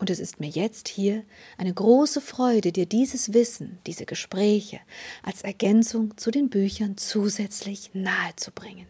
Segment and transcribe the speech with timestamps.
[0.00, 1.24] Und es ist mir jetzt hier
[1.58, 4.80] eine große Freude, dir dieses Wissen, diese Gespräche
[5.22, 8.86] als Ergänzung zu den Büchern zusätzlich nahezubringen.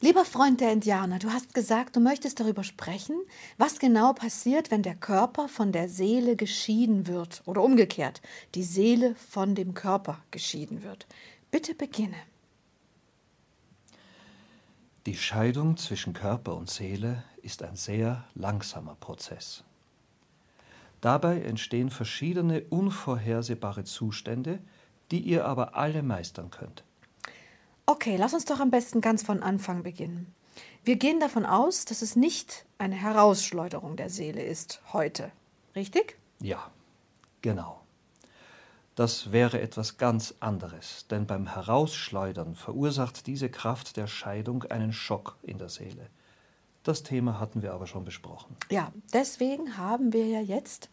[0.00, 3.14] Lieber Freund der Indianer, du hast gesagt, du möchtest darüber sprechen,
[3.58, 8.22] was genau passiert, wenn der Körper von der Seele geschieden wird oder umgekehrt,
[8.54, 11.06] die Seele von dem Körper geschieden wird.
[11.50, 12.16] Bitte beginne.
[15.04, 19.62] Die Scheidung zwischen Körper und Seele ist ein sehr langsamer Prozess.
[21.02, 24.60] Dabei entstehen verschiedene unvorhersehbare Zustände,
[25.10, 26.84] die ihr aber alle meistern könnt.
[27.84, 30.32] Okay, lass uns doch am besten ganz von Anfang beginnen.
[30.84, 35.32] Wir gehen davon aus, dass es nicht eine Herausschleuderung der Seele ist heute.
[35.74, 36.16] Richtig?
[36.40, 36.70] Ja,
[37.42, 37.80] genau.
[38.94, 45.36] Das wäre etwas ganz anderes, denn beim Herausschleudern verursacht diese Kraft der Scheidung einen Schock
[45.42, 46.10] in der Seele.
[46.82, 48.56] Das Thema hatten wir aber schon besprochen.
[48.70, 50.90] Ja, deswegen haben wir ja jetzt,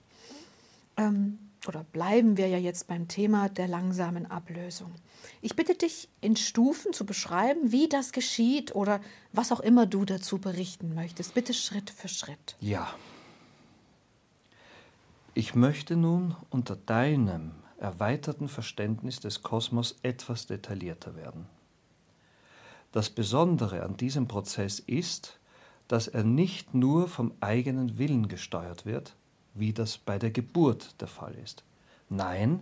[1.00, 4.94] ähm, oder bleiben wir ja jetzt beim Thema der langsamen Ablösung.
[5.42, 9.02] Ich bitte dich, in Stufen zu beschreiben, wie das geschieht oder
[9.34, 11.34] was auch immer du dazu berichten möchtest.
[11.34, 12.56] Bitte Schritt für Schritt.
[12.60, 12.88] Ja.
[15.34, 21.46] Ich möchte nun unter deinem erweiterten Verständnis des Kosmos etwas detaillierter werden.
[22.92, 25.40] Das Besondere an diesem Prozess ist,
[25.88, 29.16] dass er nicht nur vom eigenen Willen gesteuert wird,
[29.54, 31.64] wie das bei der Geburt der Fall ist.
[32.10, 32.62] Nein,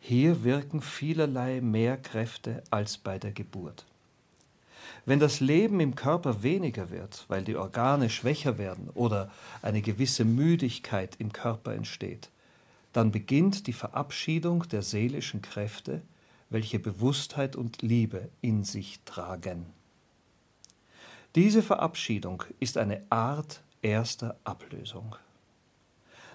[0.00, 3.84] hier wirken vielerlei mehr Kräfte als bei der Geburt.
[5.06, 9.30] Wenn das Leben im Körper weniger wird, weil die Organe schwächer werden oder
[9.62, 12.30] eine gewisse Müdigkeit im Körper entsteht,
[12.92, 16.02] dann beginnt die Verabschiedung der seelischen Kräfte,
[16.50, 19.66] welche Bewusstheit und Liebe in sich tragen.
[21.34, 25.16] Diese Verabschiedung ist eine Art erster Ablösung.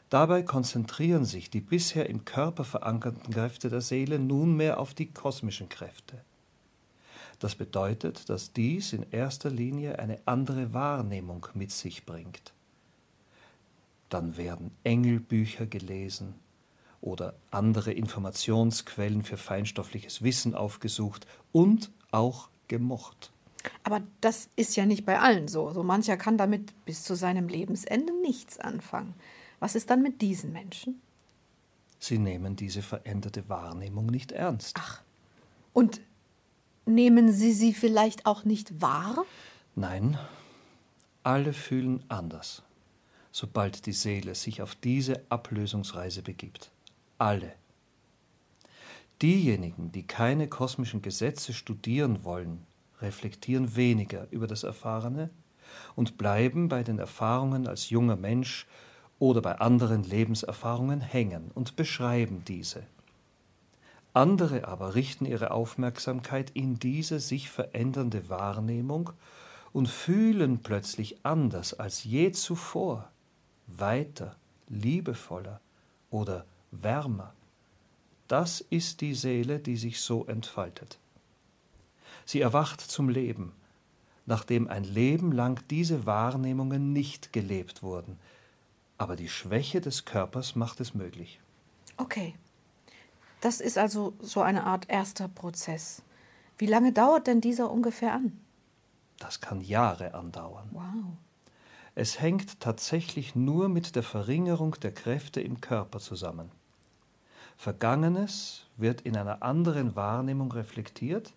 [0.09, 5.69] Dabei konzentrieren sich die bisher im Körper verankerten Kräfte der Seele nunmehr auf die kosmischen
[5.69, 6.21] Kräfte.
[7.39, 12.53] Das bedeutet, dass dies in erster Linie eine andere Wahrnehmung mit sich bringt.
[14.09, 16.35] Dann werden Engelbücher gelesen
[17.01, 23.31] oder andere Informationsquellen für feinstoffliches Wissen aufgesucht und auch gemocht.
[23.83, 25.71] Aber das ist ja nicht bei allen so.
[25.71, 29.13] So mancher kann damit bis zu seinem Lebensende nichts anfangen.
[29.63, 31.01] Was ist dann mit diesen Menschen?
[31.97, 34.75] Sie nehmen diese veränderte Wahrnehmung nicht ernst.
[34.77, 35.01] Ach.
[35.71, 36.01] Und
[36.85, 39.23] nehmen Sie sie vielleicht auch nicht wahr?
[39.73, 40.17] Nein,
[41.23, 42.61] alle fühlen anders,
[43.31, 46.69] sobald die Seele sich auf diese Ablösungsreise begibt.
[47.17, 47.53] Alle.
[49.21, 52.67] Diejenigen, die keine kosmischen Gesetze studieren wollen,
[52.99, 55.29] reflektieren weniger über das Erfahrene
[55.95, 58.67] und bleiben bei den Erfahrungen als junger Mensch
[59.23, 62.83] oder bei anderen Lebenserfahrungen hängen und beschreiben diese.
[64.13, 69.11] Andere aber richten ihre Aufmerksamkeit in diese sich verändernde Wahrnehmung
[69.71, 73.09] und fühlen plötzlich anders als je zuvor,
[73.67, 74.35] weiter,
[74.67, 75.61] liebevoller
[76.09, 77.33] oder wärmer.
[78.27, 80.99] Das ist die Seele, die sich so entfaltet.
[82.25, 83.53] Sie erwacht zum Leben,
[84.25, 88.19] nachdem ein Leben lang diese Wahrnehmungen nicht gelebt wurden,
[88.97, 91.39] aber die Schwäche des Körpers macht es möglich.
[91.97, 92.35] Okay.
[93.41, 96.01] Das ist also so eine Art erster Prozess.
[96.57, 98.39] Wie lange dauert denn dieser ungefähr an?
[99.19, 100.69] Das kann Jahre andauern.
[100.71, 101.17] Wow.
[101.95, 106.51] Es hängt tatsächlich nur mit der Verringerung der Kräfte im Körper zusammen.
[107.57, 111.33] Vergangenes wird in einer anderen Wahrnehmung reflektiert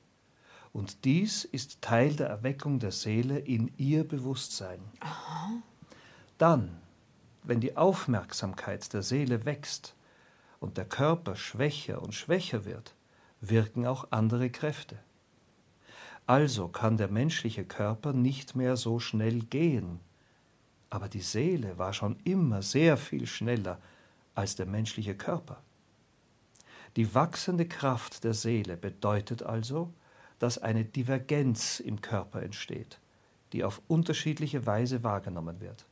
[0.73, 4.81] und dies ist Teil der Erweckung der Seele in ihr Bewusstsein.
[5.01, 5.51] Aha.
[6.39, 6.81] Dann,
[7.47, 9.95] wenn die Aufmerksamkeit der Seele wächst
[10.59, 12.95] und der Körper schwächer und schwächer wird,
[13.41, 14.99] wirken auch andere Kräfte.
[16.27, 20.01] Also kann der menschliche Körper nicht mehr so schnell gehen,
[20.91, 23.79] aber die Seele war schon immer sehr viel schneller
[24.35, 25.63] als der menschliche Körper.
[26.97, 29.93] Die wachsende Kraft der Seele bedeutet also,
[30.41, 32.99] dass eine Divergenz im Körper entsteht,
[33.53, 35.87] die auf unterschiedliche Weise wahrgenommen wird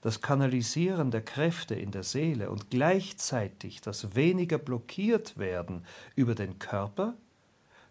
[0.00, 5.84] das Kanalisieren der Kräfte in der Seele und gleichzeitig das weniger blockiert werden
[6.16, 7.14] über den Körper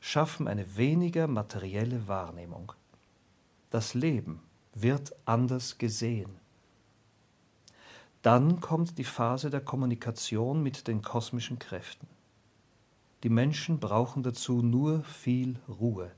[0.02, 2.74] schaffen eine weniger materielle Wahrnehmung.
[3.70, 4.42] Das Leben
[4.74, 6.40] wird anders gesehen.
[8.22, 12.08] Dann kommt die Phase der Kommunikation mit den kosmischen Kräften.
[13.24, 16.12] Die Menschen brauchen dazu nur viel Ruhe.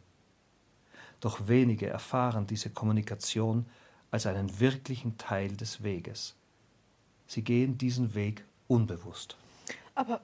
[1.20, 3.66] Doch wenige erfahren diese Kommunikation
[4.12, 6.36] als einen wirklichen Teil des Weges.
[7.28, 9.38] Sie gehen diesen Weg unbewusst.
[9.96, 10.22] Aber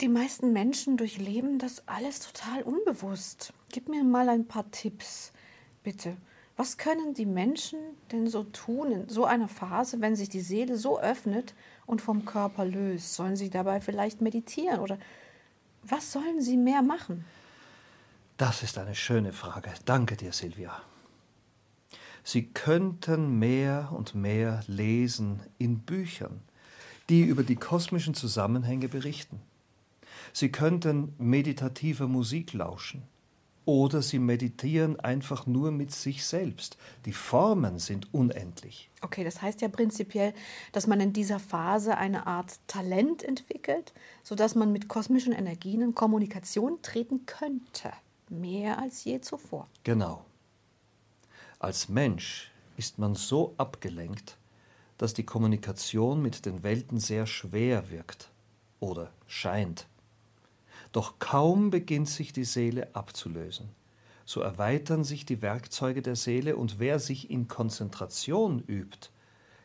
[0.00, 3.52] die meisten Menschen durchleben das alles total unbewusst.
[3.70, 5.32] Gib mir mal ein paar Tipps,
[5.82, 6.16] bitte.
[6.56, 7.78] Was können die Menschen
[8.12, 11.54] denn so tun in so einer Phase, wenn sich die Seele so öffnet
[11.86, 13.14] und vom Körper löst?
[13.14, 14.98] Sollen sie dabei vielleicht meditieren oder
[15.82, 17.24] was sollen sie mehr machen?
[18.36, 19.72] Das ist eine schöne Frage.
[19.84, 20.80] Danke dir, Silvia.
[22.24, 26.40] Sie könnten mehr und mehr lesen in Büchern,
[27.10, 29.40] die über die kosmischen Zusammenhänge berichten.
[30.32, 33.02] Sie könnten meditativer Musik lauschen.
[33.66, 36.76] Oder sie meditieren einfach nur mit sich selbst.
[37.06, 38.90] Die Formen sind unendlich.
[39.00, 40.34] Okay, das heißt ja prinzipiell,
[40.72, 45.94] dass man in dieser Phase eine Art Talent entwickelt, sodass man mit kosmischen Energien in
[45.94, 47.92] Kommunikation treten könnte.
[48.28, 49.66] Mehr als je zuvor.
[49.82, 50.24] Genau.
[51.64, 54.36] Als Mensch ist man so abgelenkt,
[54.98, 58.30] dass die Kommunikation mit den Welten sehr schwer wirkt
[58.80, 59.86] oder scheint.
[60.92, 63.70] Doch kaum beginnt sich die Seele abzulösen,
[64.26, 69.08] so erweitern sich die Werkzeuge der Seele und wer sich in Konzentration übt,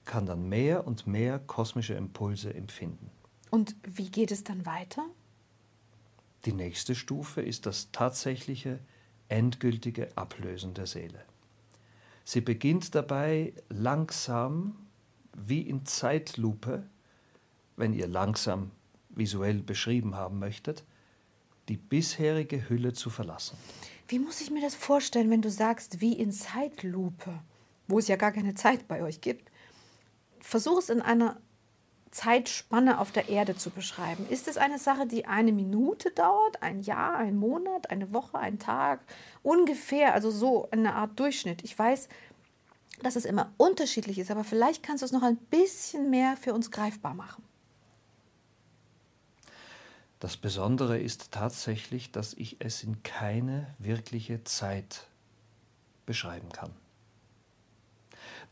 [0.05, 3.11] kann dann mehr und mehr kosmische Impulse empfinden.
[3.49, 5.05] Und wie geht es dann weiter?
[6.45, 8.79] Die nächste Stufe ist das tatsächliche,
[9.27, 11.25] endgültige Ablösen der Seele.
[12.29, 14.75] Sie beginnt dabei langsam,
[15.33, 16.83] wie in Zeitlupe,
[17.75, 18.69] wenn ihr langsam
[19.09, 20.83] visuell beschrieben haben möchtet,
[21.69, 23.57] die bisherige Hülle zu verlassen.
[24.07, 27.33] Wie muss ich mir das vorstellen, wenn du sagst, wie in Zeitlupe,
[27.87, 29.49] wo es ja gar keine Zeit bei euch gibt?
[30.39, 31.41] Versuch es in einer
[32.11, 34.25] Zeitspanne auf der Erde zu beschreiben.
[34.29, 38.59] Ist es eine Sache, die eine Minute dauert, ein Jahr, ein Monat, eine Woche, ein
[38.59, 39.01] Tag?
[39.43, 41.63] Ungefähr, also so eine Art Durchschnitt.
[41.63, 42.09] Ich weiß,
[43.03, 46.53] dass es immer unterschiedlich ist, aber vielleicht kannst du es noch ein bisschen mehr für
[46.53, 47.43] uns greifbar machen.
[50.19, 55.07] Das Besondere ist tatsächlich, dass ich es in keine wirkliche Zeit
[56.05, 56.71] beschreiben kann.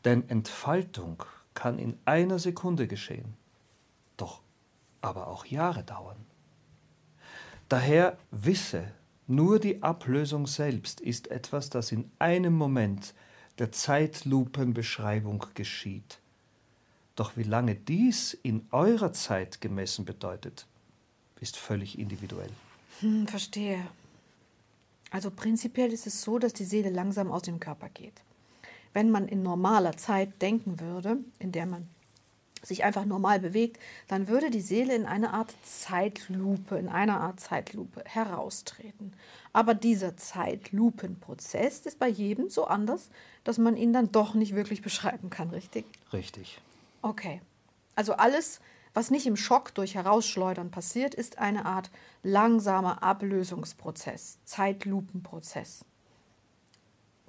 [0.04, 1.22] Denn Entfaltung
[1.52, 3.36] kann in einer Sekunde geschehen,
[5.00, 6.16] aber auch Jahre dauern.
[7.68, 8.92] Daher wisse,
[9.26, 13.14] nur die Ablösung selbst ist etwas, das in einem Moment
[13.58, 16.18] der Zeitlupenbeschreibung geschieht.
[17.14, 20.66] Doch wie lange dies in eurer Zeit gemessen bedeutet,
[21.40, 22.50] ist völlig individuell.
[23.00, 23.84] Hm, verstehe.
[25.10, 28.22] Also prinzipiell ist es so, dass die Seele langsam aus dem Körper geht.
[28.92, 31.88] Wenn man in normaler Zeit denken würde, in der man
[32.62, 33.78] sich einfach normal bewegt,
[34.08, 39.12] dann würde die Seele in eine Art Zeitlupe, in einer Art Zeitlupe heraustreten.
[39.52, 43.10] Aber dieser Zeitlupenprozess ist bei jedem so anders,
[43.44, 45.84] dass man ihn dann doch nicht wirklich beschreiben kann, richtig?
[46.12, 46.60] Richtig.
[47.02, 47.40] Okay.
[47.94, 48.60] Also alles
[48.98, 51.88] was nicht im Schock durch Herausschleudern passiert, ist eine Art
[52.24, 55.84] langsamer Ablösungsprozess, Zeitlupenprozess.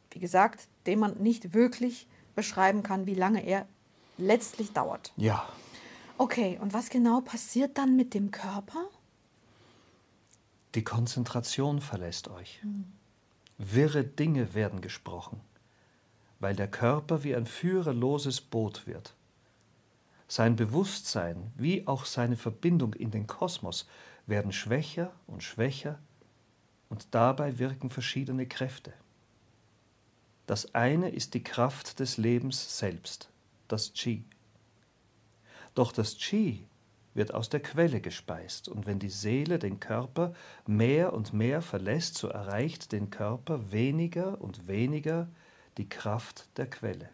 [0.09, 3.67] Wie gesagt, den man nicht wirklich beschreiben kann, wie lange er
[4.19, 5.13] letztlich dauert.
[5.17, 5.47] Ja.
[6.17, 8.85] Okay, und was genau passiert dann mit dem Körper?
[10.75, 12.61] Die Konzentration verlässt euch.
[12.61, 12.85] Hm.
[13.57, 15.41] Wirre Dinge werden gesprochen,
[16.39, 19.15] weil der Körper wie ein führerloses Boot wird.
[20.27, 23.88] Sein Bewusstsein wie auch seine Verbindung in den Kosmos
[24.27, 25.97] werden schwächer und schwächer
[26.89, 28.93] und dabei wirken verschiedene Kräfte.
[30.45, 33.29] Das eine ist die Kraft des Lebens selbst,
[33.71, 34.25] das Qi.
[35.75, 36.65] Doch das Qi
[37.13, 40.33] wird aus der Quelle gespeist, und wenn die Seele den Körper
[40.67, 45.27] mehr und mehr verlässt, so erreicht den Körper weniger und weniger
[45.77, 47.09] die Kraft der Quelle.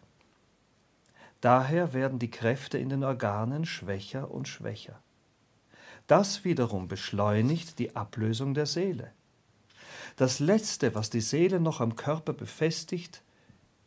[1.40, 5.00] Daher werden die Kräfte in den Organen schwächer und schwächer.
[6.06, 9.12] Das wiederum beschleunigt die Ablösung der Seele.
[10.16, 13.22] Das Letzte, was die Seele noch am Körper befestigt,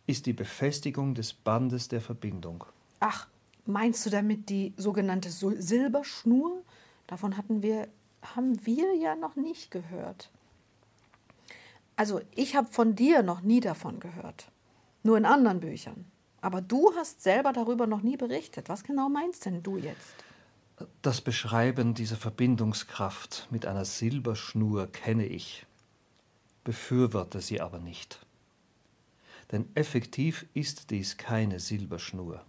[0.10, 2.66] ist die Befestigung des Bandes der Verbindung.
[3.00, 3.28] Ach,
[3.68, 6.64] meinst du damit die sogenannte Silberschnur?
[7.06, 7.88] Davon hatten wir,
[8.24, 10.32] haben wir ja noch nicht gehört.
[11.96, 14.50] Also ich habe von dir noch nie davon gehört.
[15.04, 16.06] Nur in anderen Büchern.
[16.42, 18.68] Aber du hast selber darüber noch nie berichtet.
[18.68, 20.16] Was genau meinst denn du jetzt?
[21.04, 25.68] Das Beschreiben dieser Verbindungskraft mit einer Silberschnur kenne ich.
[26.64, 28.26] befürworte sie aber nicht.
[29.52, 32.44] Denn effektiv ist dies keine Silberschnur.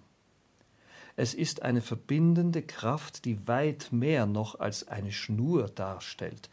[1.16, 6.48] Es ist eine verbindende Kraft, die weit mehr noch als eine Schnur darstellt.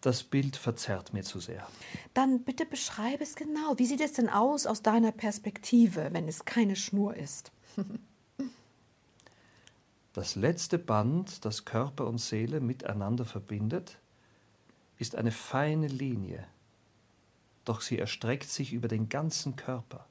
[0.00, 1.66] Das Bild verzerrt mir zu sehr.
[2.14, 3.76] Dann bitte beschreibe es genau.
[3.76, 7.50] Wie sieht es denn aus aus deiner Perspektive, wenn es keine Schnur ist?
[10.12, 13.98] das letzte Band, das Körper und Seele miteinander verbindet,
[14.98, 16.46] ist eine feine Linie,
[17.68, 20.06] doch sie erstreckt sich über den ganzen Körper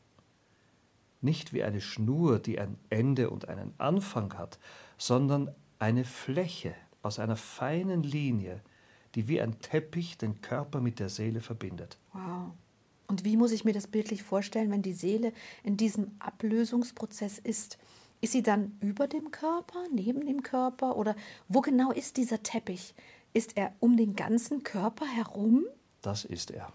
[1.26, 4.58] nicht wie eine Schnur, die ein Ende und einen Anfang hat,
[4.98, 8.62] sondern eine Fläche aus einer feinen Linie,
[9.16, 11.98] die wie ein Teppich den Körper mit der Seele verbindet.
[12.14, 12.52] Wow.
[13.08, 15.34] Und wie muss ich mir das bildlich vorstellen, wenn die Seele
[15.64, 17.78] in diesem Ablösungsprozess ist?
[18.22, 21.16] Ist sie dann über dem Körper, neben dem Körper oder
[21.48, 22.96] wo genau ist dieser Teppich?
[23.34, 25.66] Ist er um den ganzen Körper herum?
[26.02, 26.72] Das ist er.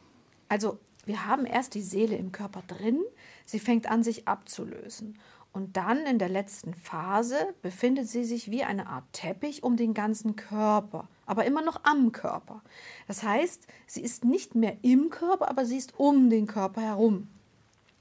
[0.51, 3.01] Also wir haben erst die Seele im Körper drin,
[3.47, 5.19] sie fängt an, sich abzulösen.
[5.53, 9.95] Und dann in der letzten Phase befindet sie sich wie eine Art Teppich um den
[9.95, 12.63] ganzen Körper, aber immer noch am Körper.
[13.07, 17.29] Das heißt, sie ist nicht mehr im Körper, aber sie ist um den Körper herum.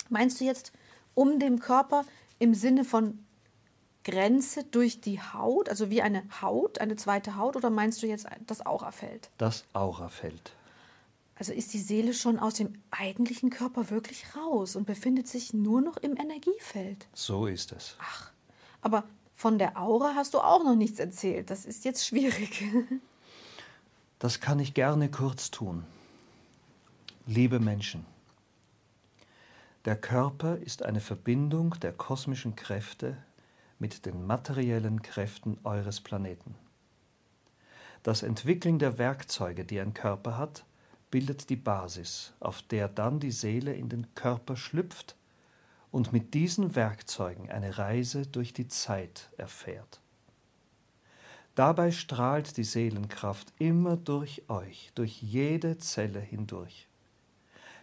[0.09, 0.73] Meinst du jetzt
[1.13, 2.03] um den Körper
[2.39, 3.19] im Sinne von
[4.03, 8.27] Grenze durch die Haut, also wie eine Haut, eine zweite Haut, oder meinst du jetzt
[8.47, 9.29] das Aurafeld?
[9.37, 10.55] Das Aurafeld.
[11.39, 15.81] Also ist die Seele schon aus dem eigentlichen Körper wirklich raus und befindet sich nur
[15.81, 17.07] noch im Energiefeld.
[17.13, 17.95] So ist es.
[17.99, 18.31] Ach,
[18.81, 19.05] aber
[19.35, 21.49] von der Aura hast du auch noch nichts erzählt.
[21.49, 22.63] Das ist jetzt schwierig.
[24.21, 25.85] Das kann ich gerne kurz tun.
[27.25, 28.05] Liebe Menschen,
[29.85, 33.15] der Körper ist eine Verbindung der kosmischen Kräfte
[33.79, 36.53] mit den materiellen Kräften eures Planeten.
[38.03, 40.65] Das Entwickeln der Werkzeuge, die ein Körper hat,
[41.11, 45.15] bildet die Basis, auf der dann die Seele in den Körper schlüpft
[45.91, 50.01] und mit diesen Werkzeugen eine Reise durch die Zeit erfährt.
[51.55, 56.87] Dabei strahlt die Seelenkraft immer durch euch, durch jede Zelle hindurch.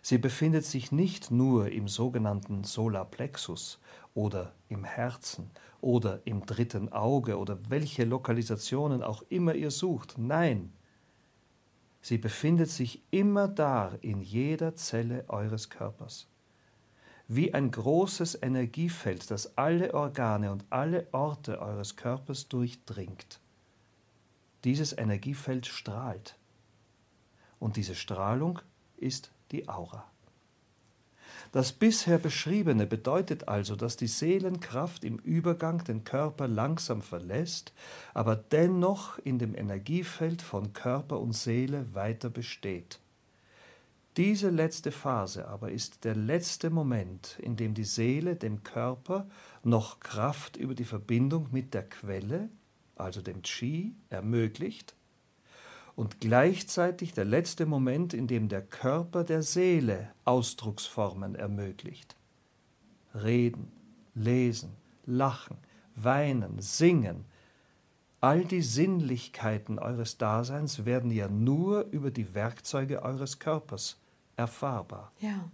[0.00, 3.80] Sie befindet sich nicht nur im sogenannten Solarplexus
[4.14, 10.14] oder im Herzen oder im dritten Auge oder welche Lokalisationen auch immer ihr sucht.
[10.16, 10.73] Nein,
[12.06, 16.28] Sie befindet sich immer da in jeder Zelle eures Körpers.
[17.26, 23.40] Wie ein großes Energiefeld, das alle Organe und alle Orte eures Körpers durchdringt.
[24.62, 26.38] Dieses Energiefeld strahlt.
[27.58, 28.60] Und diese Strahlung
[28.96, 30.08] ist die Aura.
[31.56, 37.72] Das bisher Beschriebene bedeutet also, dass die Seelenkraft im Übergang den Körper langsam verlässt,
[38.12, 43.00] aber dennoch in dem Energiefeld von Körper und Seele weiter besteht.
[44.18, 49.26] Diese letzte Phase aber ist der letzte Moment, in dem die Seele dem Körper
[49.64, 52.50] noch Kraft über die Verbindung mit der Quelle,
[52.96, 54.94] also dem Qi, ermöglicht
[55.96, 62.14] und gleichzeitig der letzte Moment, in dem der Körper der Seele Ausdrucksformen ermöglicht.
[63.14, 63.72] Reden,
[64.14, 64.76] lesen,
[65.06, 65.56] lachen,
[65.96, 67.24] weinen, singen,
[68.20, 73.98] all die Sinnlichkeiten eures Daseins werden ja nur über die Werkzeuge eures Körpers
[74.36, 75.12] erfahrbar.
[75.20, 75.50] Ja.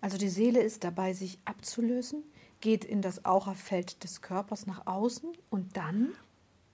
[0.00, 2.24] Also die Seele ist dabei, sich abzulösen,
[2.60, 6.08] geht in das Aurafeld des Körpers nach außen und dann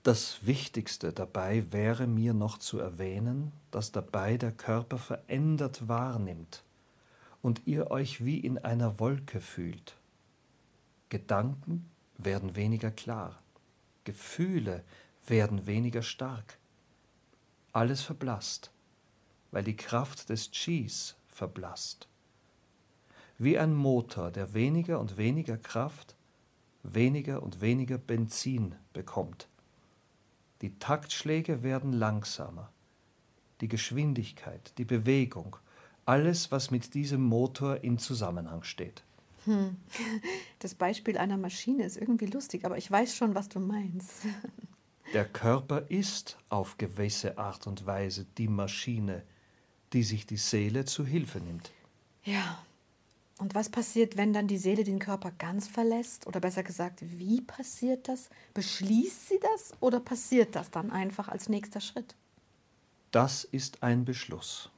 [0.05, 6.63] das Wichtigste dabei wäre mir noch zu erwähnen, dass dabei der Körper verändert wahrnimmt
[7.41, 9.97] und ihr euch wie in einer Wolke fühlt.
[11.09, 13.41] Gedanken werden weniger klar,
[14.03, 14.83] Gefühle
[15.25, 16.59] werden weniger stark.
[17.73, 18.69] Alles verblasst,
[19.49, 22.07] weil die Kraft des Chis verblasst.
[23.39, 26.15] Wie ein Motor, der weniger und weniger Kraft,
[26.83, 29.47] weniger und weniger Benzin bekommt
[30.65, 32.71] die Taktschläge werden langsamer.
[33.61, 35.57] Die Geschwindigkeit, die Bewegung,
[36.05, 39.03] alles, was mit diesem Motor in Zusammenhang steht.
[39.43, 39.75] Hm.
[40.57, 44.25] Das Beispiel einer Maschine ist irgendwie lustig, aber ich weiß schon, was du meinst.
[45.13, 49.21] Der Körper ist auf gewisse Art und Weise die Maschine,
[49.93, 51.69] die sich die Seele zu Hilfe nimmt.
[52.23, 52.57] Ja,
[53.37, 56.25] und was passiert, wenn dann die Seele den Körper ganz verlässt?
[56.25, 58.29] Oder besser gesagt, wie passiert das?
[58.53, 62.15] Beschließt sie das oder passiert das dann einfach als nächster Schritt?
[63.11, 64.69] Das ist ein Beschluss.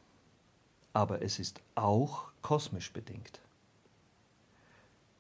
[0.94, 3.42] Aber es ist auch kosmisch bedingt.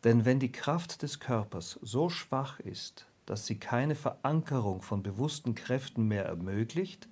[0.03, 5.53] Denn wenn die Kraft des Körpers so schwach ist, dass sie keine Verankerung von bewussten
[5.53, 7.07] Kräften mehr ermöglicht,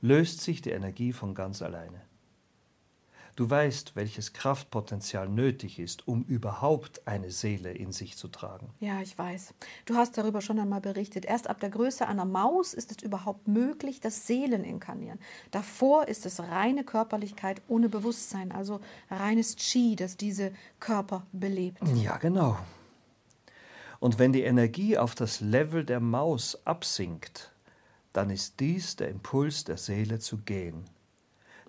[0.00, 2.05] löst sich die Energie von ganz alleine.
[3.36, 8.70] Du weißt, welches Kraftpotenzial nötig ist, um überhaupt eine Seele in sich zu tragen.
[8.80, 9.52] Ja, ich weiß.
[9.84, 11.26] Du hast darüber schon einmal berichtet.
[11.26, 15.18] Erst ab der Größe einer Maus ist es überhaupt möglich, dass Seelen inkarnieren.
[15.50, 21.80] Davor ist es reine Körperlichkeit ohne Bewusstsein, also reines Chi, das diese Körper belebt.
[21.94, 22.56] Ja, genau.
[24.00, 27.52] Und wenn die Energie auf das Level der Maus absinkt,
[28.14, 30.84] dann ist dies der Impuls der Seele zu gehen.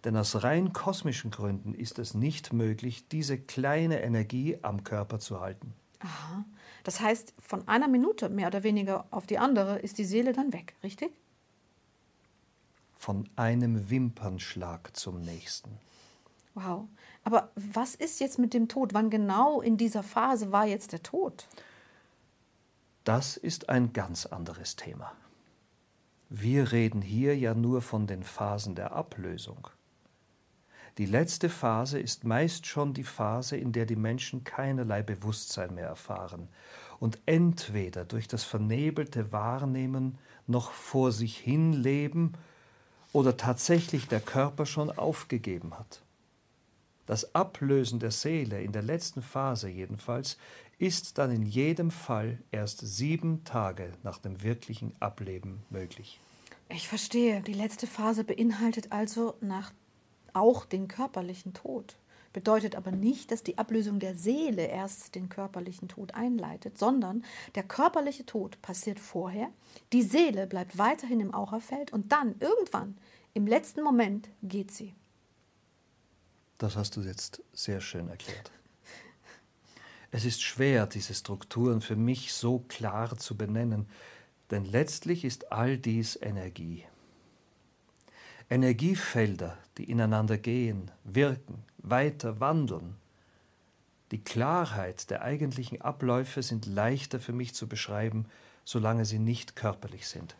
[0.03, 5.39] Denn aus rein kosmischen Gründen ist es nicht möglich, diese kleine Energie am Körper zu
[5.39, 5.73] halten.
[5.99, 6.45] Aha.
[6.83, 10.53] Das heißt, von einer Minute mehr oder weniger auf die andere ist die Seele dann
[10.53, 11.11] weg, richtig?
[12.95, 15.79] Von einem Wimpernschlag zum nächsten.
[16.53, 16.87] Wow.
[17.23, 18.93] Aber was ist jetzt mit dem Tod?
[18.93, 21.47] Wann genau in dieser Phase war jetzt der Tod?
[23.03, 25.11] Das ist ein ganz anderes Thema.
[26.29, 29.67] Wir reden hier ja nur von den Phasen der Ablösung.
[30.97, 35.87] Die letzte Phase ist meist schon die Phase, in der die Menschen keinerlei Bewusstsein mehr
[35.87, 36.47] erfahren
[36.99, 42.33] und entweder durch das vernebelte Wahrnehmen noch vor sich hin leben
[43.13, 46.01] oder tatsächlich der Körper schon aufgegeben hat.
[47.05, 50.37] Das Ablösen der Seele in der letzten Phase jedenfalls
[50.79, 56.19] ist dann in jedem Fall erst sieben Tage nach dem wirklichen Ableben möglich.
[56.69, 57.41] Ich verstehe.
[57.41, 59.71] Die letzte Phase beinhaltet also nach
[60.37, 61.97] auch den körperlichen Tod.
[62.33, 67.23] Bedeutet aber nicht, dass die Ablösung der Seele erst den körperlichen Tod einleitet, sondern
[67.55, 69.49] der körperliche Tod passiert vorher,
[69.91, 72.97] die Seele bleibt weiterhin im Aurafeld und dann irgendwann,
[73.33, 74.93] im letzten Moment, geht sie.
[76.57, 78.51] Das hast du jetzt sehr schön erklärt.
[80.11, 83.87] Es ist schwer, diese Strukturen für mich so klar zu benennen,
[84.51, 86.85] denn letztlich ist all dies Energie.
[88.49, 92.95] Energiefelder, die ineinander gehen, wirken, weiter wandeln.
[94.11, 98.25] Die Klarheit der eigentlichen Abläufe sind leichter für mich zu beschreiben,
[98.63, 100.35] solange sie nicht körperlich sind.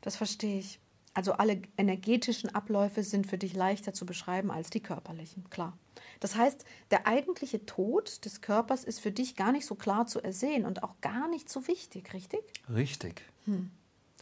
[0.00, 0.78] Das verstehe ich.
[1.12, 5.76] Also alle energetischen Abläufe sind für dich leichter zu beschreiben als die körperlichen, klar.
[6.20, 10.20] Das heißt, der eigentliche Tod des Körpers ist für dich gar nicht so klar zu
[10.20, 12.40] ersehen und auch gar nicht so wichtig, richtig?
[12.68, 13.22] Richtig.
[13.46, 13.70] Hm,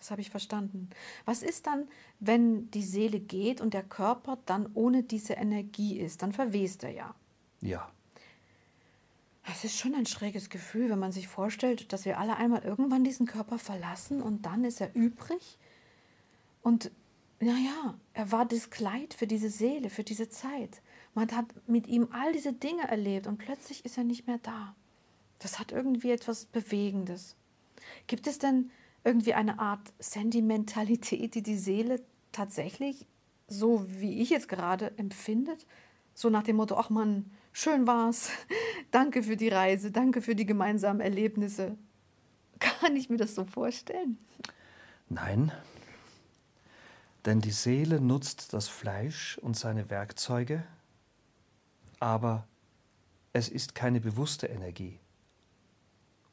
[0.05, 0.91] das habe ich verstanden.
[1.25, 1.89] Was ist dann,
[2.21, 6.21] wenn die Seele geht und der Körper dann ohne diese Energie ist?
[6.21, 7.15] Dann verwest er ja.
[7.63, 7.91] Ja.
[9.51, 13.03] Es ist schon ein schräges Gefühl, wenn man sich vorstellt, dass wir alle einmal irgendwann
[13.03, 15.59] diesen Körper verlassen und dann ist er übrig
[16.61, 16.91] und
[17.41, 20.83] naja, er war das Kleid für diese Seele, für diese Zeit.
[21.15, 24.75] Man hat mit ihm all diese Dinge erlebt und plötzlich ist er nicht mehr da.
[25.39, 27.37] Das hat irgendwie etwas Bewegendes.
[28.07, 28.71] Gibt es denn
[29.05, 32.01] irgendwie eine Art Sentimentalität, die die Seele
[32.33, 33.07] tatsächlich,
[33.47, 35.67] so wie ich jetzt gerade empfindet,
[36.15, 38.31] so nach dem Motto, ach man, schön war's,
[38.91, 41.77] danke für die Reise, danke für die gemeinsamen Erlebnisse.
[42.59, 44.19] Kann ich mir das so vorstellen?
[45.09, 45.53] Nein,
[47.25, 50.65] denn die Seele nutzt das Fleisch und seine Werkzeuge,
[51.99, 52.47] aber
[53.33, 55.01] es ist keine bewusste Energie.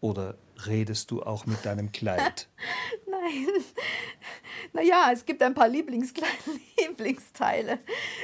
[0.01, 0.35] Oder
[0.65, 2.49] redest du auch mit deinem Kleid?
[3.07, 3.47] Nein.
[4.73, 6.31] Naja, es gibt ein paar Lieblingskleine,
[6.79, 7.79] Lieblingsteile.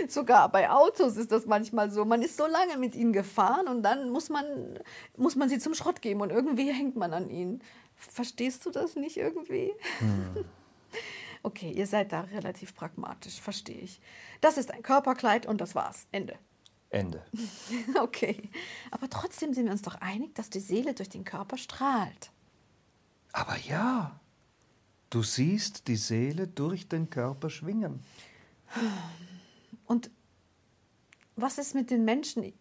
[0.08, 2.04] Sogar bei Autos ist das manchmal so.
[2.04, 4.80] Man ist so lange mit ihnen gefahren und dann muss man,
[5.16, 7.62] muss man sie zum Schrott geben und irgendwie hängt man an ihnen.
[7.96, 9.74] Verstehst du das nicht irgendwie?
[10.00, 10.46] Hm.
[11.44, 14.02] Okay, ihr seid da relativ pragmatisch, verstehe ich.
[14.42, 16.08] Das ist ein Körperkleid und das war's.
[16.12, 16.36] Ende.
[16.90, 17.24] Ende.
[18.02, 18.50] okay.
[18.92, 22.32] Aber trotzdem sind wir uns doch einig, dass die Seele durch den Körper strahlt.
[23.34, 24.20] Aber ja,
[25.10, 28.04] du siehst die Seele durch den Körper schwingen.
[29.86, 30.10] Und
[31.36, 32.54] was ist mit den Menschen?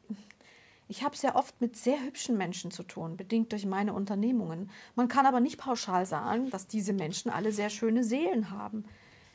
[0.88, 4.70] Ich habe sehr oft mit sehr hübschen Menschen zu tun, bedingt durch meine Unternehmungen.
[4.94, 8.84] Man kann aber nicht pauschal sagen, dass diese Menschen alle sehr schöne Seelen haben.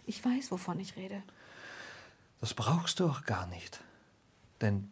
[0.06, 1.24] Ich weiß, wovon ich rede.
[2.40, 3.82] Das brauchst du auch gar nicht.
[4.62, 4.90] Denn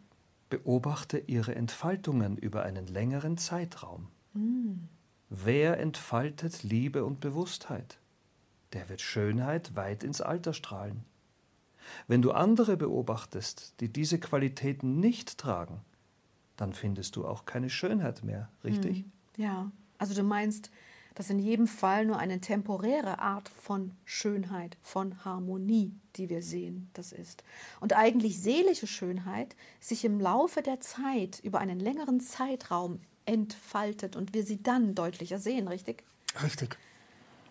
[0.48, 4.08] beobachte ihre Entfaltungen über einen längeren Zeitraum.
[4.34, 4.88] Mm.
[5.28, 7.98] Wer entfaltet Liebe und Bewusstheit?
[8.72, 11.04] Der wird Schönheit weit ins Alter strahlen.
[12.08, 15.80] Wenn du andere beobachtest, die diese Qualitäten nicht tragen,
[16.56, 18.98] dann findest du auch keine Schönheit mehr, richtig?
[18.98, 20.70] Hm, ja, also du meinst,
[21.14, 26.90] dass in jedem Fall nur eine temporäre Art von Schönheit, von Harmonie, die wir sehen,
[26.94, 27.44] das ist.
[27.80, 34.34] Und eigentlich seelische Schönheit sich im Laufe der Zeit über einen längeren Zeitraum entfaltet und
[34.34, 36.04] wir sie dann deutlicher sehen, richtig?
[36.42, 36.78] Richtig.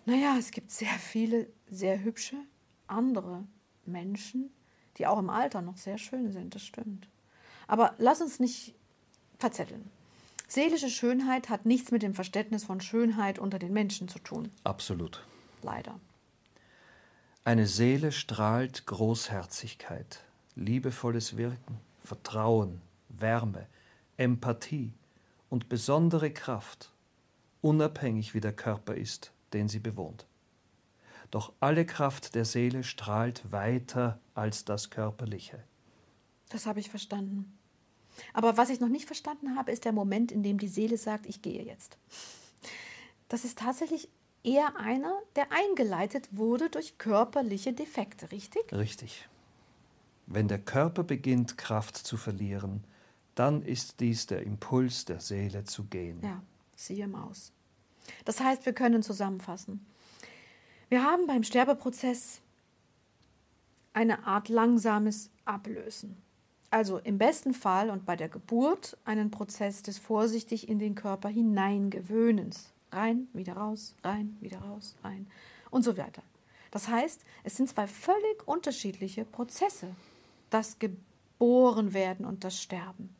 [0.06, 2.36] Naja, es gibt sehr viele sehr hübsche
[2.86, 3.44] andere
[3.86, 4.50] Menschen,
[4.98, 7.08] die auch im Alter noch sehr schön sind, das stimmt.
[7.66, 8.74] Aber lass uns nicht
[9.38, 9.90] verzetteln.
[10.50, 14.50] Seelische Schönheit hat nichts mit dem Verständnis von Schönheit unter den Menschen zu tun.
[14.64, 15.24] Absolut.
[15.62, 16.00] Leider.
[17.44, 20.24] Eine Seele strahlt Großherzigkeit,
[20.56, 23.68] liebevolles Wirken, Vertrauen, Wärme,
[24.16, 24.92] Empathie
[25.50, 26.90] und besondere Kraft,
[27.60, 30.26] unabhängig wie der Körper ist, den sie bewohnt.
[31.30, 35.62] Doch alle Kraft der Seele strahlt weiter als das Körperliche.
[36.48, 37.56] Das habe ich verstanden.
[38.32, 41.26] Aber was ich noch nicht verstanden habe, ist der Moment, in dem die Seele sagt,
[41.26, 41.98] ich gehe jetzt.
[43.28, 44.08] Das ist tatsächlich
[44.42, 48.72] eher einer, der eingeleitet wurde durch körperliche Defekte, richtig?
[48.72, 49.28] Richtig.
[50.26, 52.84] Wenn der Körper beginnt, Kraft zu verlieren,
[53.34, 56.20] dann ist dies der Impuls der Seele zu gehen.
[56.22, 56.42] Ja,
[56.76, 57.52] siehe Maus.
[58.24, 59.86] Das heißt, wir können zusammenfassen.
[60.88, 62.40] Wir haben beim Sterbeprozess
[63.92, 66.16] eine Art langsames Ablösen.
[66.70, 71.28] Also im besten Fall und bei der Geburt einen Prozess des vorsichtig in den Körper
[71.28, 72.72] hineingewöhnens.
[72.92, 75.26] Rein, wieder raus, rein, wieder raus, rein
[75.70, 76.22] und so weiter.
[76.70, 79.88] Das heißt, es sind zwei völlig unterschiedliche Prozesse.
[80.50, 83.14] Das Geborenwerden und das Sterben.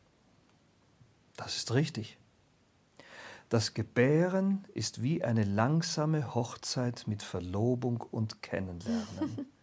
[1.37, 2.19] Das ist richtig.
[3.49, 9.47] Das Gebären ist wie eine langsame Hochzeit mit Verlobung und Kennenlernen.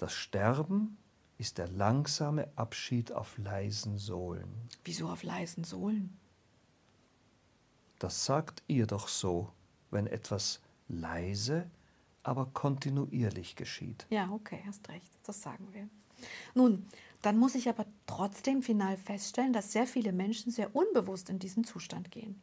[0.00, 0.96] Das Sterben
[1.38, 4.52] ist der langsame Abschied auf leisen Sohlen.
[4.84, 6.18] Wieso auf leisen Sohlen?
[8.00, 9.52] Das sagt ihr doch so,
[9.90, 11.70] wenn etwas leise,
[12.22, 14.06] aber kontinuierlich geschieht.
[14.10, 15.88] Ja, okay, hast recht, das sagen wir.
[16.54, 16.86] Nun,
[17.22, 21.64] dann muss ich aber trotzdem final feststellen, dass sehr viele Menschen sehr unbewusst in diesen
[21.64, 22.40] Zustand gehen.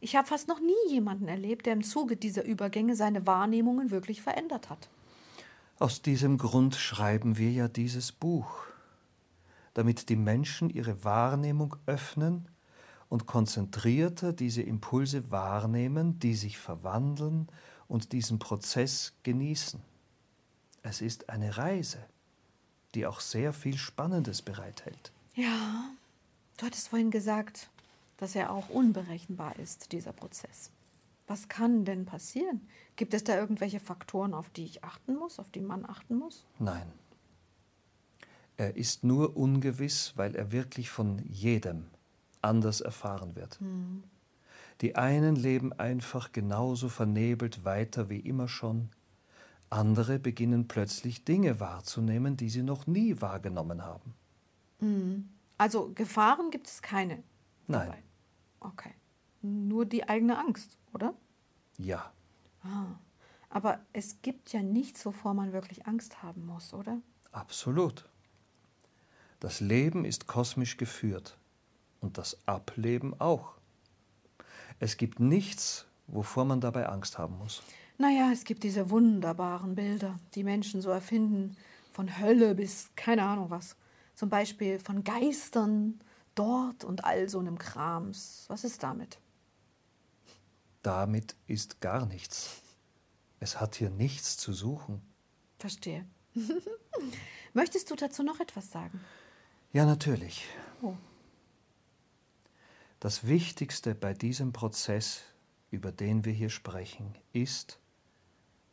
[0.00, 4.22] Ich habe fast noch nie jemanden erlebt, der im Zuge dieser Übergänge seine Wahrnehmungen wirklich
[4.22, 4.88] verändert hat.
[5.80, 8.66] Aus diesem Grund schreiben wir ja dieses Buch,
[9.72, 12.50] damit die Menschen ihre Wahrnehmung öffnen
[13.08, 17.48] und konzentrierter diese Impulse wahrnehmen, die sich verwandeln
[17.88, 19.80] und diesen Prozess genießen.
[20.82, 22.04] Es ist eine Reise,
[22.94, 25.12] die auch sehr viel Spannendes bereithält.
[25.34, 25.90] Ja,
[26.58, 27.70] du hattest vorhin gesagt,
[28.18, 30.70] dass er auch unberechenbar ist, dieser Prozess.
[31.30, 32.66] Was kann denn passieren?
[32.96, 36.44] Gibt es da irgendwelche Faktoren, auf die ich achten muss, auf die man achten muss?
[36.58, 36.90] Nein.
[38.56, 41.84] Er ist nur ungewiss, weil er wirklich von jedem
[42.42, 43.60] anders erfahren wird.
[43.60, 44.02] Hm.
[44.80, 48.88] Die einen leben einfach genauso vernebelt weiter wie immer schon,
[49.68, 54.14] andere beginnen plötzlich Dinge wahrzunehmen, die sie noch nie wahrgenommen haben.
[54.80, 55.28] Hm.
[55.58, 57.22] Also Gefahren gibt es keine.
[57.68, 57.86] Nein.
[57.86, 58.02] Dabei.
[58.58, 58.94] Okay.
[59.42, 61.14] Nur die eigene Angst, oder?
[61.78, 62.12] Ja.
[62.62, 62.86] Ah.
[63.48, 67.00] Aber es gibt ja nichts, wovor man wirklich Angst haben muss, oder?
[67.32, 68.08] Absolut.
[69.40, 71.38] Das Leben ist kosmisch geführt
[72.00, 73.54] und das Ableben auch.
[74.78, 77.62] Es gibt nichts, wovor man dabei Angst haben muss.
[77.98, 81.56] Naja, es gibt diese wunderbaren Bilder, die Menschen so erfinden,
[81.92, 83.76] von Hölle bis keine Ahnung was.
[84.14, 86.00] Zum Beispiel von Geistern,
[86.34, 88.44] dort und all so einem Krams.
[88.48, 89.18] Was ist damit?
[90.82, 92.62] Damit ist gar nichts.
[93.38, 95.02] Es hat hier nichts zu suchen.
[95.58, 96.06] Verstehe.
[97.54, 99.00] Möchtest du dazu noch etwas sagen?
[99.72, 100.44] Ja, natürlich.
[100.82, 100.94] Oh.
[102.98, 105.22] Das Wichtigste bei diesem Prozess,
[105.70, 107.78] über den wir hier sprechen, ist,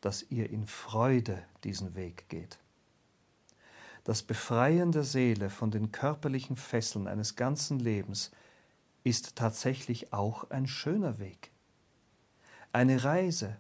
[0.01, 2.59] dass ihr in Freude diesen Weg geht.
[4.03, 8.31] Das Befreien der Seele von den körperlichen Fesseln eines ganzen Lebens
[9.03, 11.51] ist tatsächlich auch ein schöner Weg.
[12.71, 13.57] Eine Reise,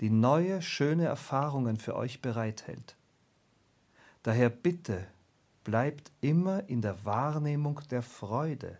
[0.00, 2.96] die neue, schöne Erfahrungen für euch bereithält.
[4.22, 5.06] Daher bitte
[5.64, 8.78] bleibt immer in der Wahrnehmung der Freude.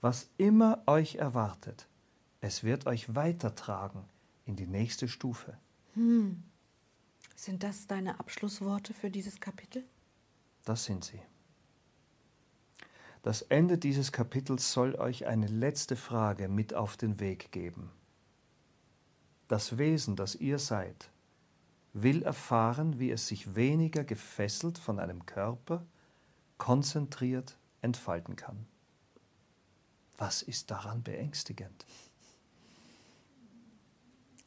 [0.00, 1.86] Was immer euch erwartet,
[2.40, 4.04] es wird euch weitertragen
[4.44, 5.56] in die nächste Stufe.
[5.94, 6.42] Hm.
[7.34, 9.84] Sind das deine Abschlussworte für dieses Kapitel?
[10.64, 11.20] Das sind sie.
[13.22, 17.90] Das Ende dieses Kapitels soll euch eine letzte Frage mit auf den Weg geben.
[19.48, 21.10] Das Wesen, das ihr seid,
[21.92, 25.84] will erfahren, wie es sich weniger gefesselt von einem Körper,
[26.58, 28.66] konzentriert entfalten kann.
[30.16, 31.86] Was ist daran beängstigend?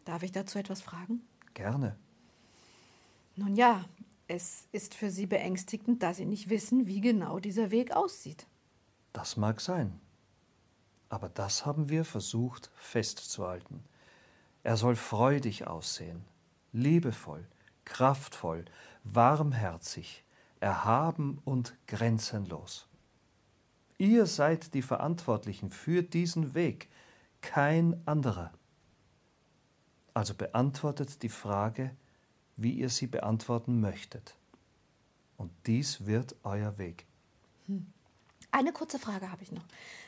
[0.06, 1.22] Darf ich dazu etwas fragen?
[1.54, 1.98] Gerne.
[3.36, 3.86] Nun ja,
[4.28, 8.48] es ist für sie beängstigend, da sie nicht wissen, wie genau dieser Weg aussieht.
[9.14, 10.00] Das mag sein.
[11.10, 13.84] Aber das haben wir versucht festzuhalten.
[14.68, 16.26] Er soll freudig aussehen,
[16.74, 17.48] liebevoll,
[17.86, 18.66] kraftvoll,
[19.06, 20.26] warmherzig,
[20.60, 22.90] erhaben und grenzenlos.
[23.98, 26.90] Ihr seid die Verantwortlichen für diesen Weg,
[27.40, 28.52] kein anderer.
[30.14, 31.96] Also beantwortet die Frage,
[32.58, 34.36] wie ihr sie beantworten möchtet.
[35.38, 37.06] Und dies wird euer Weg.
[38.52, 39.66] Eine kurze Frage habe ich noch.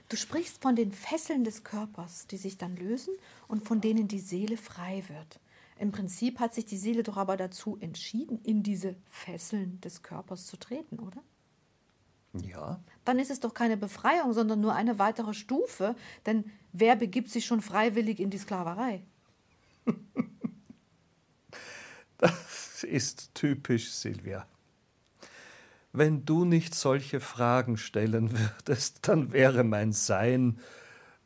[0.07, 3.13] Du sprichst von den Fesseln des Körpers, die sich dann lösen
[3.47, 5.39] und von denen die Seele frei wird.
[5.77, 10.45] Im Prinzip hat sich die Seele doch aber dazu entschieden, in diese Fesseln des Körpers
[10.45, 11.21] zu treten, oder?
[12.33, 12.79] Ja.
[13.05, 17.45] Dann ist es doch keine Befreiung, sondern nur eine weitere Stufe, denn wer begibt sich
[17.45, 19.03] schon freiwillig in die Sklaverei?
[22.17, 24.45] das ist typisch, Silvia.
[25.91, 30.59] Wenn du nicht solche Fragen stellen würdest, dann wäre mein Sein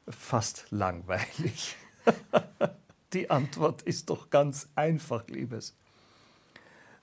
[0.08, 1.76] fast langweilig.
[3.14, 5.76] Die Antwort ist doch ganz einfach, Liebes.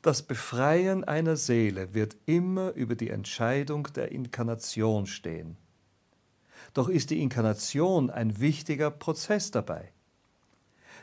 [0.02, 5.58] Das Befreien einer Seele wird immer über die Entscheidung der Inkarnation stehen.
[6.72, 9.92] Doch ist die Inkarnation ein wichtiger Prozess dabei.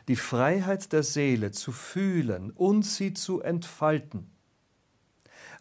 [0.08, 4.30] Die Freiheit der Seele zu fühlen und sie zu entfalten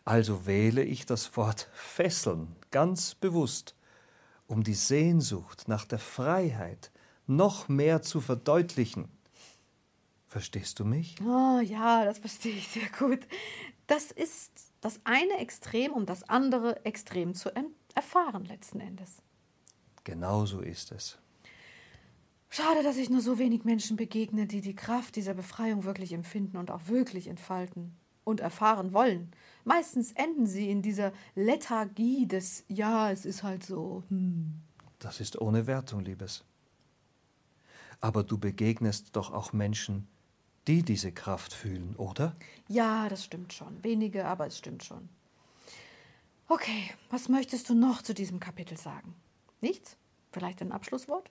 [0.07, 3.75] also wähle ich das Wort fesseln ganz bewusst,
[4.47, 6.91] um die Sehnsucht nach der Freiheit
[7.25, 9.09] noch mehr zu verdeutlichen.
[10.25, 11.17] Verstehst du mich?
[11.21, 13.19] Oh ja, das verstehe ich sehr gut.
[13.87, 17.51] Das ist das eine Extrem, um das andere Extrem zu
[17.93, 19.17] erfahren letzten Endes.
[20.05, 21.17] Genau so ist es.
[22.49, 26.55] Schade, dass ich nur so wenig Menschen begegne, die die Kraft dieser Befreiung wirklich empfinden
[26.55, 29.33] und auch wirklich entfalten und erfahren wollen.
[29.67, 34.01] Meistens enden sie in dieser Lethargie des Ja, es ist halt so.
[34.07, 34.61] Hm.
[34.97, 36.45] Das ist ohne Wertung, Liebes.
[37.99, 40.07] Aber du begegnest doch auch Menschen,
[40.67, 42.33] die diese Kraft fühlen, oder?
[42.69, 43.83] Ja, das stimmt schon.
[43.83, 45.09] Wenige, aber es stimmt schon.
[46.47, 49.13] Okay, was möchtest du noch zu diesem Kapitel sagen?
[49.59, 49.97] Nichts?
[50.31, 51.29] Vielleicht ein Abschlusswort?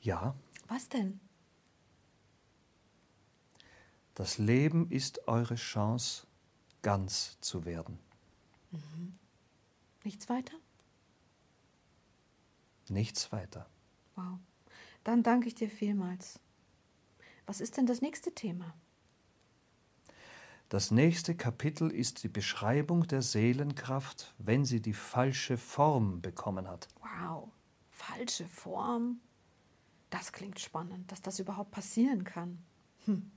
[0.00, 0.34] Ja.
[0.66, 1.20] Was denn?
[4.14, 6.26] Das Leben ist eure Chance,
[6.82, 7.98] ganz zu werden.
[8.70, 9.18] Mhm.
[10.04, 10.54] Nichts weiter?
[12.88, 13.66] Nichts weiter.
[14.16, 14.38] Wow.
[15.04, 16.38] Dann danke ich dir vielmals.
[17.46, 18.74] Was ist denn das nächste Thema?
[20.68, 26.88] Das nächste Kapitel ist die Beschreibung der Seelenkraft, wenn sie die falsche Form bekommen hat.
[27.00, 27.50] Wow,
[27.90, 29.20] falsche Form?
[30.08, 32.58] Das klingt spannend, dass das überhaupt passieren kann.
[33.04, 33.30] Hm.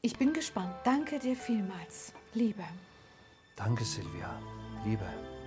[0.00, 0.74] Ich bin gespannt.
[0.84, 2.12] Danke dir vielmals.
[2.34, 2.64] Liebe.
[3.56, 4.30] Danke, Silvia.
[4.84, 5.37] Liebe.